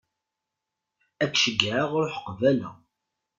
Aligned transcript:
Ad 1.23 1.29
k-ceyyɛeɣ 1.33 1.91
ruḥ 2.01 2.15
qbala. 2.25 2.69